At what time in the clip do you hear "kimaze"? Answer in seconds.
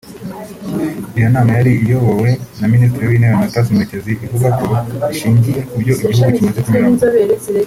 6.35-6.59